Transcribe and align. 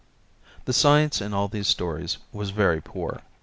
The 0.65 0.73
science 0.73 1.21
in 1.21 1.31
all 1.31 1.47
these 1.47 1.67
stories 1.67 2.17
was 2.33 2.49
very 2.49 2.81
poor. 2.81 3.21